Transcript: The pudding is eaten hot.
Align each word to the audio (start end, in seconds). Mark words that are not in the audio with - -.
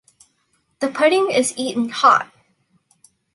The 0.79 0.87
pudding 0.87 1.29
is 1.29 1.53
eaten 1.55 1.89
hot. 1.89 2.33